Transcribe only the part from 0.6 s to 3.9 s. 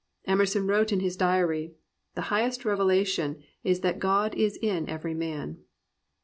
wrote in his diary, "The highest revelation is